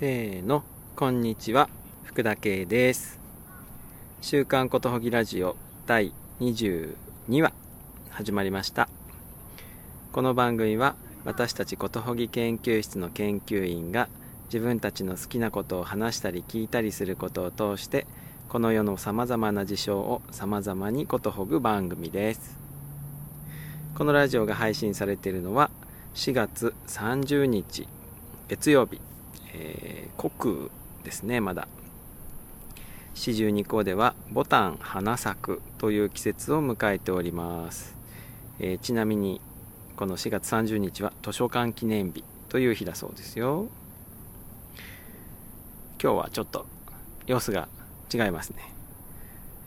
[0.00, 0.62] せーの、
[0.96, 1.68] こんにちは、
[2.04, 3.20] 福田圭です。
[4.22, 7.52] 週刊ことほぎラジオ第22話、
[8.08, 8.88] 始まりました。
[10.10, 14.08] この番組は、私たちことほぎ研究室の研究員が、
[14.46, 18.06] 自分たちの好きなことを話したり聞いたりすることを通して、
[18.48, 22.58] この世のさまざまな事象をさまざまにことほぐ番組です。
[23.94, 25.70] このラジオが配信されているのは、
[26.14, 27.86] 4月30日、
[28.48, 28.98] 月曜日、
[29.52, 30.70] えー、
[31.04, 31.68] ですねまだ。
[33.14, 37.96] 四十二校ではボタン花咲くという季節を迎えております、
[38.60, 39.40] えーちなみに
[39.96, 43.68] この4月30日は図書館記念日という日だそうですよ。
[46.02, 46.64] 今日はちょっと
[47.26, 47.68] 様子が
[48.12, 48.72] 違いますね、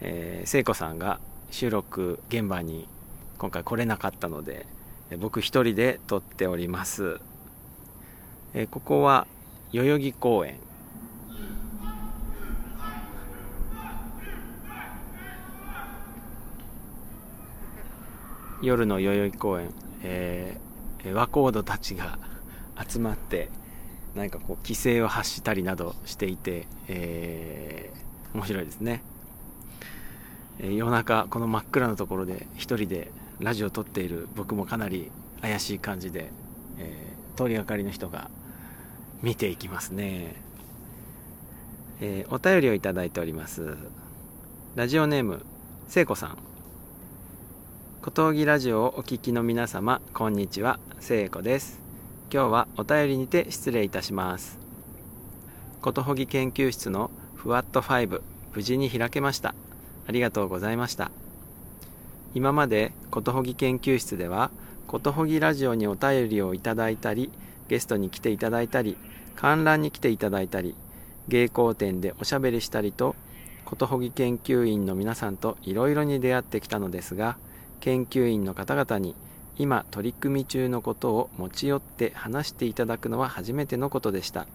[0.01, 1.19] えー、聖子さんが
[1.51, 2.87] 収録現場に
[3.37, 4.65] 今回来れなかったので
[5.19, 7.19] 僕一人で撮っております。
[8.55, 9.27] えーここは
[9.73, 10.59] 代々木公園。
[18.61, 19.71] 夜の代々木公園、
[20.03, 22.17] えーえー若人たちが
[22.87, 23.49] 集まって
[24.15, 29.03] 何かこう規制を発したりなどしていて、えー面白いですね、
[30.59, 36.29] えー夜中この真っ暗なところで一人でラジオを撮っている僕もかなり怪しい感じで、
[36.77, 38.29] えー通りがかりの人が
[39.23, 40.35] 見ていきますね、
[42.01, 43.77] えーお便りをいただいております。
[44.75, 45.45] ラジオネーム
[45.87, 46.37] 聖子さん。
[48.01, 50.77] 小峠ラジオをお聞きの皆様こんにちは。
[50.99, 51.79] 聖子です。
[52.33, 54.59] 今日はお便りにて失礼いたします。
[55.81, 58.21] ことほぎ研究室のふわっと5
[58.53, 59.55] 無事に開けました。
[60.05, 61.11] ありがとうございました。
[62.35, 64.51] 今までことほぎ研究室では
[64.85, 67.31] ことほぎラジオにお便りをいただいたり
[67.67, 68.97] ゲストに来ていただいたり
[69.35, 70.75] 観覧に来ていただいたり
[71.27, 73.15] 芸工展でおしゃべりしたりと
[73.65, 77.37] ことほぎ研究員の皆さんといろいろに出会ってきたのですが
[77.79, 79.15] 研究員の方々に
[79.57, 84.47] 今取り組み中のことを持ち寄って話していただくのは初めてのことでした。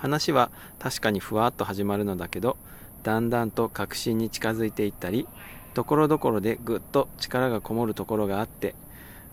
[0.00, 2.56] 話は確かにふわっと始まるのだけど
[3.02, 5.28] だんだんと確信に近づいていったり
[5.74, 8.74] ところどころでぐっと力がこもるところがあって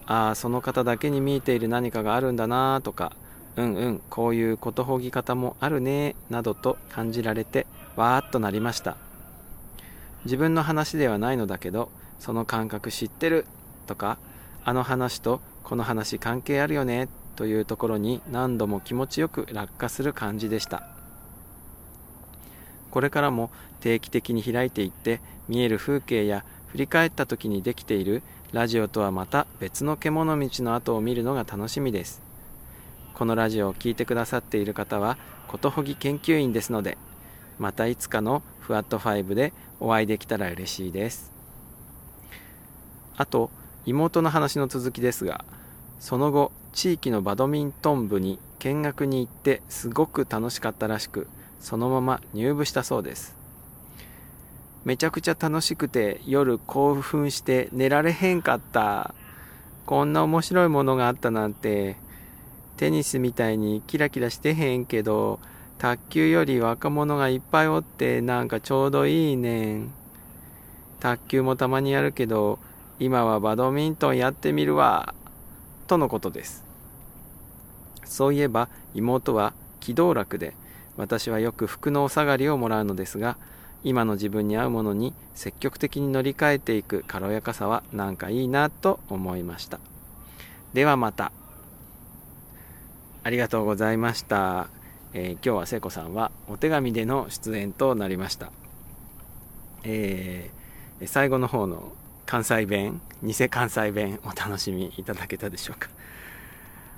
[0.07, 3.11] ああその方だけに見えている何かがあるんだなとか
[3.57, 8.97] うんうんこういうことほぎ方もあるねなどと感じられてわーっとなりました。
[10.25, 13.45] 自分の話ではないのだけどその感覚知ってる
[13.85, 14.17] とか
[14.65, 20.83] あの話とこの話関係あるよねというところに何度も気持ちよく落下する感じでした。
[22.91, 28.23] これからも定期的に開いていって見える風景や振り返った時にできている
[28.53, 32.21] ラジオとはまた別の獣道の跡を見るのが楽しみです。
[33.13, 35.17] このラジオを聴いてくださっている方は
[35.49, 36.97] ことほぎ研究員ですので
[37.59, 41.33] またいつかのふわっと5でお会いできたら嬉しいです。
[43.17, 43.49] あと
[43.85, 45.43] 妹の話の続きですが
[45.99, 51.27] その後地域のバドミントン部に見学に行ってすごく楽しかったらしく
[51.59, 53.35] そのまま入部したそうです。
[54.87, 59.13] めちゃくちゃ楽しくて夜興奮して寝られへんかった。
[59.85, 61.97] こんな面白いものがあったなんて。
[62.77, 65.39] テニスみたいにキラキラしてへんけど
[65.77, 69.91] 卓球より若者がいっぱいおってなんかちょうどいいねん。
[71.01, 72.57] 卓球もたまにやるけど
[72.97, 75.13] 今はバドミントンやってみるわ。
[75.87, 76.63] とのことです。
[78.05, 80.53] そういえば妹は気道楽で
[80.95, 83.37] 私はよく服のお下がりをもらうのですが
[83.83, 89.79] 今の自分に合うものに積極的に乗り換えていく軽やかさはなんかいいなと思いました。
[90.73, 91.31] ではまた。
[93.23, 94.69] ありがとうございました、
[95.13, 98.53] えー今日は聖子さんはお手紙での出演となりました、
[99.83, 100.57] えー
[101.05, 101.91] 最後の方の
[102.25, 105.89] 関西弁偽関西弁お楽しみいただけたでしょうか。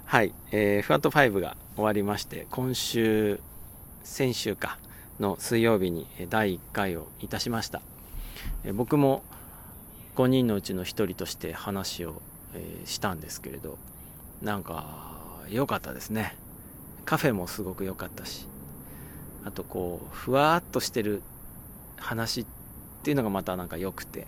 [0.06, 3.40] はい、えー、フワット5が終わりまして今週
[4.04, 4.78] 先週か。
[5.20, 7.82] の水曜日に第1回をいたしました。
[8.74, 9.24] 僕も
[10.16, 12.22] 5人のうちの1人として話を、
[12.86, 13.78] したんですけれど
[14.42, 16.36] なんか良かったですね。
[17.06, 18.48] カフェもすごく良かったし
[19.46, 21.22] あとこうふわっとしてる
[21.98, 22.46] 話っ
[23.04, 24.28] ていうのがまたなんか良くて。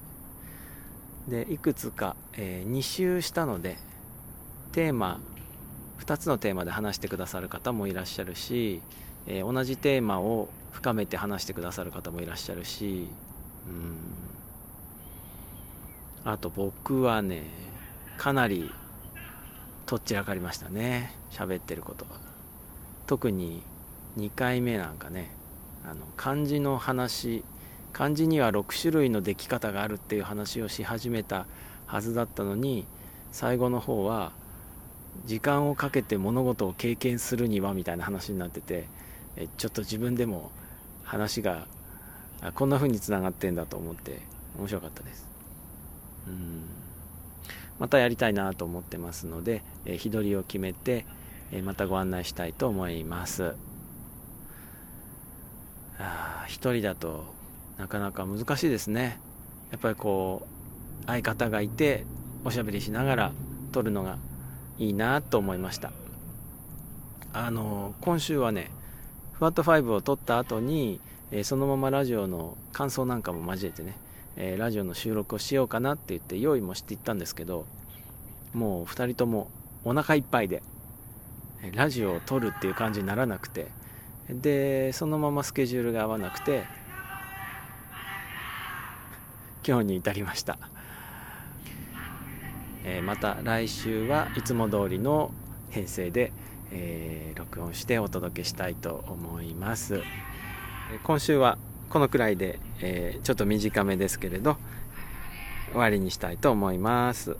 [1.27, 3.77] でいくつか、え2周したので
[4.71, 5.19] テーマ
[5.99, 8.81] 2つのテーマで話してくださる方もいらっしゃるし、
[9.27, 13.07] えー同じテーマを深めて話してくださる方もいらっしゃるし
[13.67, 13.97] うん。
[16.23, 17.43] あと僕はね
[18.17, 18.71] かなり
[19.85, 21.15] とっちらかりましたね。
[21.31, 22.11] 喋ってることが
[23.07, 23.63] 特に
[24.17, 25.31] 2回目なんかね
[25.85, 27.43] あの漢字の話
[27.93, 31.45] 漢字には6種類のでき方があるっていう話をし始めた
[31.85, 32.85] はずだったのに
[33.31, 34.31] 最後の方は
[35.25, 38.87] 時間をかけて物事を経験するにはみたいな話になってて
[39.57, 40.51] ちょっと自分でも
[41.03, 41.67] 話が
[42.55, 44.19] こんな風につながってんだと思って
[44.57, 45.27] 面白かったです。
[46.27, 46.63] うん。
[47.79, 51.05] またやりたいなと思ってますので、え日取りを決めて、
[51.51, 53.55] えまたご案内したいと思います。
[55.99, 57.25] あ一人だと
[57.77, 59.19] なかなか難しいですね。
[59.71, 60.47] やっぱりこ
[61.03, 62.05] う相方がいて
[62.43, 63.31] おしゃべりしながら
[63.71, 64.17] 撮るのが
[64.77, 65.91] いいなと思いました。
[67.33, 68.71] あの今週はね
[69.41, 70.99] ふわっと5を撮った後に、
[71.31, 73.97] えそのままラジオの感想なんかも交えてね、
[74.35, 77.65] えラジオの収録をしようかなって言って用意もしていったんですけど
[78.53, 79.49] もう2人とも
[79.83, 80.61] お腹いっぱいで
[81.73, 83.69] ラジオを撮るっていう感じにならなくて
[84.29, 86.65] でそのままスケジュールが合わなくて
[89.67, 90.59] 今日に至りました、
[92.83, 95.31] え、また来週はいつも通りの
[95.71, 96.31] 編成で、
[96.71, 100.01] えー、録音してお届けしたいと思います。
[101.03, 101.57] 今週は
[101.89, 104.57] このくらいで、えー、ちょっと短めですけれど
[105.71, 107.37] 終わりにしたいと思います。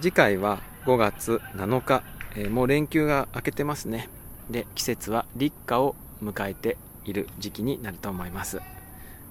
[0.00, 2.02] 次回は5月7日、
[2.36, 4.08] えー、もう連休が明けてますね。
[4.50, 8.60] で季節は立夏を迎えている時期になると思います。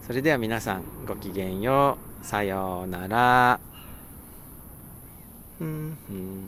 [0.06, 2.26] それでは皆さんごきげんよう。
[2.26, 3.75] さようなら。
[5.62, 6.46] Mm-hmm.